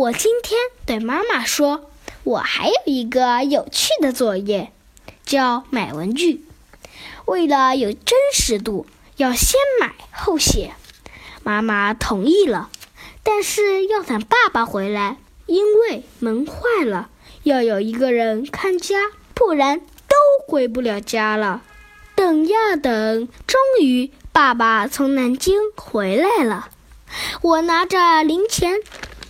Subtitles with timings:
[0.00, 1.90] 我今天对妈妈说，
[2.24, 4.72] 我还有一个有趣的作业，
[5.26, 6.42] 叫买文具。
[7.26, 8.86] 为了有真实度，
[9.18, 10.72] 要先买后写。
[11.42, 12.70] 妈妈同意了，
[13.22, 17.10] 但是要等爸爸回来，因为门坏了，
[17.42, 19.00] 要有一个人看家，
[19.34, 21.60] 不然都回不了家了。
[22.14, 26.70] 等呀等，终于爸爸从南京回来了。
[27.42, 28.78] 我拿着零钱，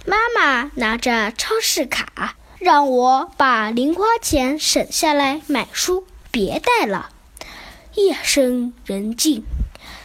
[0.07, 7.11] 妈妈拿着超市卡，让我把零花钱省下来买书，别带了。
[7.95, 9.45] 夜深人静，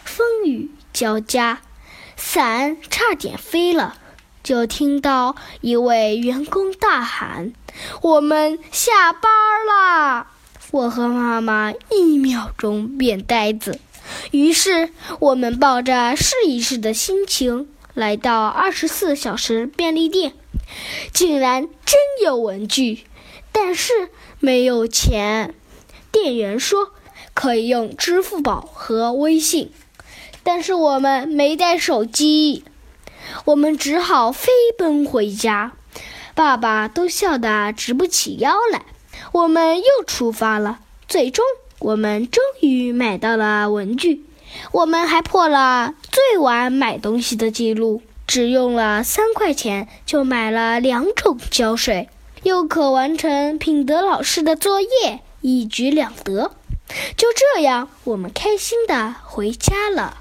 [0.03, 1.61] 风雨交加，
[2.17, 3.95] 伞差点飞了。
[4.43, 7.53] 就听到一位员工大喊
[8.01, 9.31] ：“我们下班
[9.67, 10.27] 啦！”
[10.71, 13.79] 我和妈妈一秒钟变呆子。
[14.31, 20.33] 于是我们抱着试一试的心情来到二十四小时便利店，
[21.11, 23.05] 竟然真有文具，
[23.51, 24.09] 但是
[24.39, 25.55] 没有钱。
[26.11, 26.91] 店员说。
[27.33, 29.73] 可以用支付宝和微信，
[30.41, 32.63] 但是我们没带手机，
[33.43, 35.73] 我们只好飞奔回家。
[36.33, 38.85] 爸爸都笑得直不起腰来。
[39.33, 40.79] 我们又出发了，
[41.09, 41.43] 最终
[41.79, 44.23] 我们终于买到了文具。
[44.71, 52.09] 我们还破了最晚买东西的记录，只用了三块钱就买了两种胶水，
[52.43, 56.51] 又可完成品德老师的作业，一举两得。
[57.17, 60.17] 就这样，我们开心的回家了。